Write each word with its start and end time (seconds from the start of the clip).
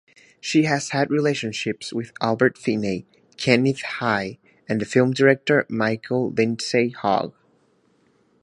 She 0.39 0.63
has 0.63 0.89
had 0.89 1.11
relationships 1.11 1.93
with 1.93 2.11
Albert 2.19 2.57
Finney, 2.57 3.05
Kenneth 3.37 3.83
Haigh, 3.99 4.39
and 4.67 4.87
film 4.87 5.11
director 5.11 5.63
Michael 5.69 6.31
Lindsay-Hogg. 6.31 7.35